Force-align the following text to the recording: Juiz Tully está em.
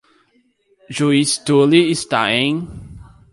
Juiz 0.89 1.37
Tully 1.45 1.91
está 1.91 2.31
em. 2.33 2.67